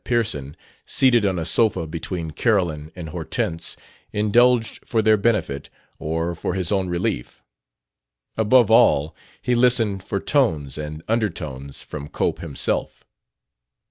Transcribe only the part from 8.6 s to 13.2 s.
all, he listened for tones and undertones from Cope himself.